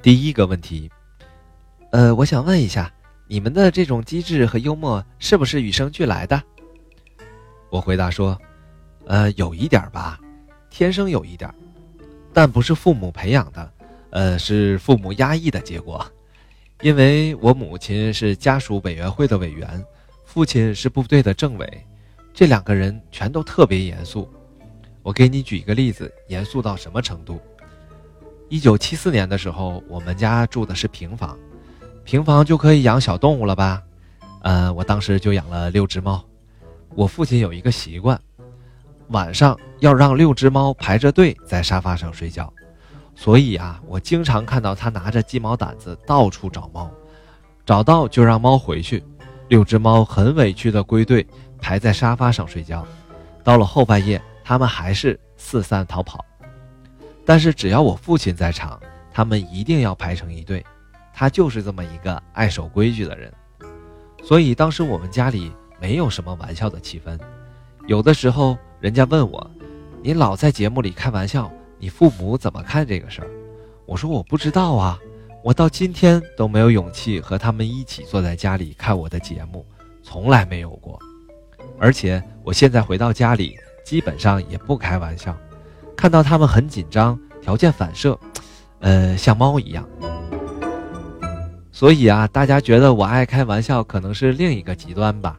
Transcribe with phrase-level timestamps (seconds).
[0.00, 0.88] 第一个问题，
[1.90, 2.92] 呃，我想问一下，
[3.26, 6.40] 你们的这种机智和幽默是不是与生俱来的？
[7.68, 8.40] 我回答说，
[9.06, 10.20] 呃，有一点吧，
[10.70, 11.52] 天生有一点，
[12.32, 13.72] 但不是父母培养的，
[14.10, 16.06] 呃，是父母压抑的结果。
[16.80, 19.84] 因为我母亲是家属委员会的委员，
[20.24, 21.86] 父亲是部队的政委，
[22.32, 24.32] 这两个人全都特别严肃。
[25.02, 27.40] 我给你举一个例子，严肃到什么程度？
[28.48, 31.36] 一九七四年的时候，我们家住的是平房，
[32.02, 33.82] 平房就可以养小动物了吧？
[34.40, 36.24] 呃，我当时就养了六只猫。
[36.94, 38.18] 我父亲有一个习惯，
[39.08, 42.50] 晚上要让六只猫排着队在沙发上睡觉。
[43.14, 46.90] 所以啊，我经常看到他拿着鸡毛掸子到处找猫，
[47.66, 49.04] 找到就让猫回去。
[49.48, 51.26] 六只猫很委屈地归队，
[51.60, 52.86] 排在沙发上睡觉。
[53.44, 56.24] 到了后半夜，它们还是四散逃跑。
[57.28, 58.80] 但是只要我父亲在场，
[59.12, 60.64] 他们一定要排成一队。
[61.12, 63.30] 他就是这么一个爱守规矩的人。
[64.24, 67.18] 所以当时我们家里没有什么玩笑的气氛。
[67.86, 69.50] 有的时候，人家问我
[70.02, 73.28] ：“你老在节目里开玩笑。”你父母怎么看这个事儿？
[73.84, 74.98] 我说我不知道啊，
[75.44, 79.66] 我到今天都没有勇气和他们一起坐在家里看我的节目，
[80.02, 80.98] 从来没有过。
[81.78, 85.36] 而且我现在回到家里，基本上也不开玩笑，
[85.94, 88.18] 看到他们很紧张，条件反射，
[88.80, 89.82] 呃，像猫一样。
[91.72, 95.38] 所以啊，大家觉得我爱开玩笑，可能是另一个极端吧。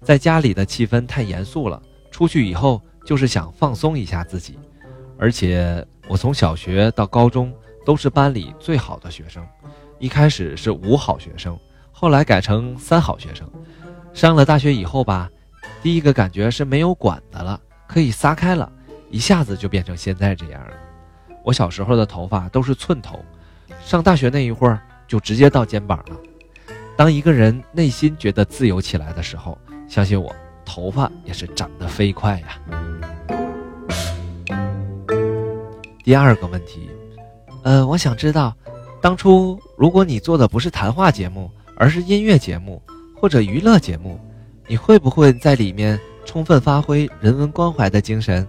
[0.00, 4.56] 在家里的气氛太严肃了，出去以后就是想放松一下自己。
[5.18, 7.52] 而且我从小学到高中
[7.84, 9.44] 都是班里最好的学生，
[9.98, 11.58] 一开始是五好学生，
[11.90, 13.44] 后来改成三好学生。
[14.14, 15.28] 上了大学以后吧，
[15.82, 18.70] 第一个感觉是没有管的了，可以撒开了，
[19.10, 20.74] 一下子就变成现在这样了。
[21.42, 23.18] 我小时候的头发都是寸头，
[23.82, 26.16] 上大学那一会儿就直接到肩膀了。
[26.96, 29.56] 当一个人内心觉得自由起来的时候，
[29.88, 32.48] 相信我，头发也是长得飞快呀。
[36.04, 36.90] 第二个问题，
[37.62, 38.54] 呃，我想知道，
[39.00, 42.82] 当初如果你做的不是谈话节目，而是音乐节目
[43.16, 44.20] 或者娱乐节目，
[44.66, 48.46] 你会不会在里面充分发挥人文关怀的精神？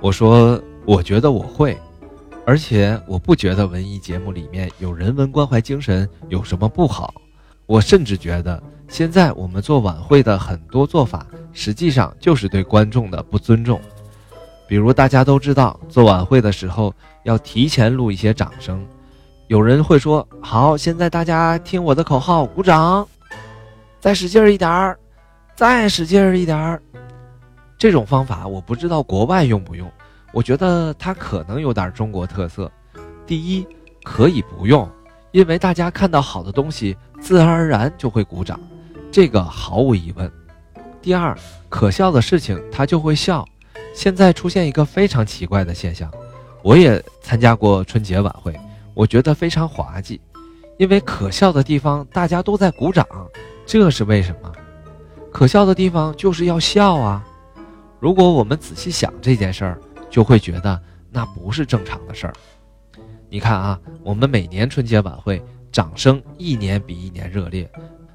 [0.00, 1.78] 我说，我觉得我会，
[2.44, 7.14] 而且我不觉得文艺节目里面有人文关怀精神有什么不好。
[7.66, 13.80] 我甚至觉得，现在我们做晚会的很多做法，实际上就是对观众的不尊重。
[14.66, 18.84] 比如大家都知道，做晚会的时候要提前录一些掌声。
[19.46, 23.06] 有人会说：“好，现在大家听我的口号，鼓掌，
[24.00, 24.98] 再使劲儿一点儿，
[25.54, 26.82] 再使劲儿一点儿。”
[27.78, 29.90] 这种方法我不知道国外用不用，
[30.32, 32.70] 我觉得它可能有点中国特色。
[33.26, 33.66] 第一，
[34.02, 34.88] 可以不用，
[35.30, 38.58] 因为大家看到好的东西，自然而然就会鼓掌，
[39.10, 40.30] 这个毫无疑问。
[41.00, 41.36] 第二，
[41.68, 43.44] 可笑的事情他就会笑。
[43.94, 46.10] 现在出现一个非常奇怪的现象，
[46.62, 48.58] 我也参加过春节晚会，
[48.94, 50.18] 我觉得非常滑稽，
[50.78, 53.06] 因为可笑的地方大家都在鼓掌，
[53.66, 54.50] 这是为什么？
[55.30, 57.22] 可笑的地方就是要笑啊！
[58.00, 59.78] 如果我们仔细想这件事儿，
[60.12, 60.80] 就会觉得
[61.10, 62.34] 那不是正常的事儿。
[63.28, 65.42] 你看啊，我们每年春节晚会
[65.72, 67.68] 掌声一年比一年热烈，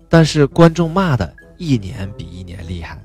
[0.08, 3.04] 但是观众骂的一年比一年厉害，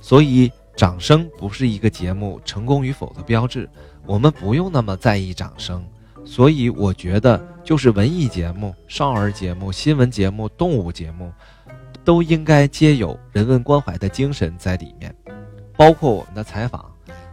[0.00, 0.50] 所以。
[0.74, 3.68] 掌声不是一个节目成功与否的标志，
[4.06, 5.84] 我们不用那么在意掌声。
[6.24, 11.30] 所以我觉得，就是文艺节目、少儿节目、新闻节目、动物节目，
[12.02, 15.14] 都应该皆有人文关怀的精神在里面。
[15.76, 16.90] 包括我们的采访，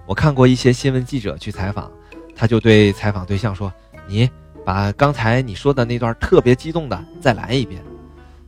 [0.09, 1.91] 我看过一些新闻记者去采访，
[2.35, 3.71] 他就对采访对象说
[4.09, 4.27] ：“你
[4.65, 7.79] 把刚才你说的那段特别激动的再来一遍。”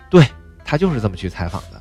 [0.09, 0.25] 对
[0.65, 1.79] 他就是这么去采访的。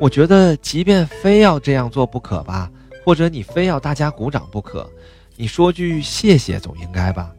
[0.00, 2.70] 我觉得，即便非要这样做不可吧，
[3.04, 4.88] 或者你非要大家鼓掌不可，
[5.34, 7.32] 你说句谢谢总应该吧？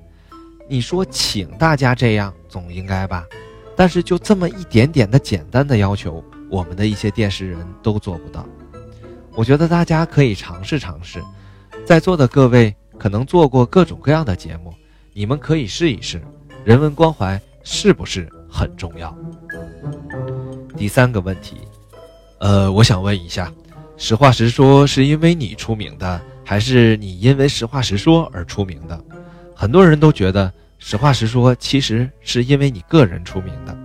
[0.68, 3.24] 你说请大家这样总应该吧？
[3.74, 8.46] 但是就这么一点点的简单的要求，我们的一些电视人都做不到。
[9.38, 11.24] 我觉得大家可以尝试尝试，
[11.86, 14.74] 在座的各位可能做过各种各样的节目，
[15.14, 16.20] 你们可以试一试，
[16.66, 19.16] 人文关怀是不是很重要？
[20.76, 21.58] 第三个问题。
[22.40, 23.54] 呃，我想问一下，
[23.96, 29.00] 实话实说是因为你出名的，还是你因为实话实说而出名的？
[29.56, 33.78] 很多人都觉得实话实说其实是因为你个人出名的。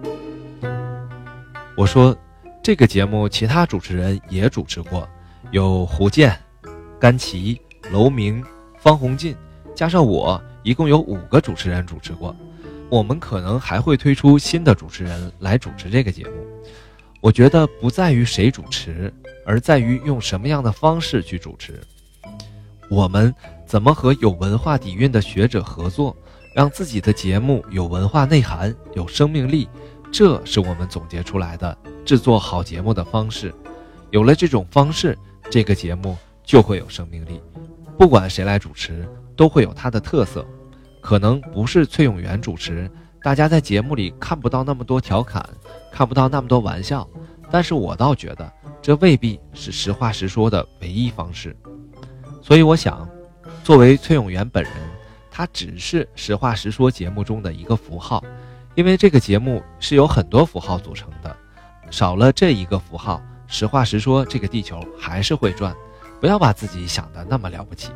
[1.77, 2.17] 我说，
[2.63, 5.07] 这个节目其他主持人也主持过，
[5.51, 6.39] 有胡健、
[6.99, 7.61] 甘琪、
[7.91, 8.43] 楼明、
[8.79, 9.37] 方红进，
[9.75, 12.35] 加上我，一共有五个主持人主持过，
[12.89, 16.33] 我们可能还会推出新的主持人来主持这个节目。
[17.21, 19.13] 我觉得不在于谁主持，
[19.45, 21.81] 而在于用什么样的方式去主持。
[22.89, 23.35] 我们
[23.67, 26.17] 怎么和有文化底蕴的学者合作，
[26.55, 29.69] 让自己的节目有文化内涵、有生命力？
[30.11, 33.55] 这是我们总结出来的制作好节目的方式。
[34.11, 35.17] 有了这种方式，
[35.51, 37.41] 这个节目就会有生命力。
[37.99, 39.07] 不管谁来主持，
[39.37, 40.47] 都会有它的特色。
[41.01, 42.91] 可能不是崔永元主持，
[43.23, 45.45] 大家在节目里看不到那么多调侃，
[45.91, 47.09] 看不到那么多玩笑。
[47.51, 48.51] 但是我倒觉得，
[48.81, 51.55] 这未必是实话实说的唯一方式。
[52.41, 53.07] 所以我想，
[53.63, 54.73] 作为崔永元本人，
[55.31, 58.25] 他只是实话实说节目中的一个符号。
[58.75, 61.37] 因为这个节目是由很多符号组成的，
[61.91, 63.21] 少了这一个符号，
[63.53, 65.77] 实话实说，这个地球还是会转。
[66.19, 67.91] 不要把自己想的那么了不起。